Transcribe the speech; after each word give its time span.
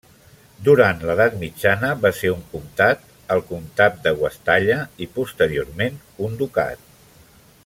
Durant 0.67 1.03
l'edat 1.09 1.35
mitjana 1.41 1.91
va 2.07 2.11
ser 2.21 2.31
un 2.37 2.41
comtat, 2.55 3.05
el 3.35 3.45
Comtat 3.51 4.03
de 4.07 4.17
Guastalla 4.23 4.81
i 5.07 5.13
posteriorment 5.19 6.05
un 6.29 6.39
ducat. 6.45 6.87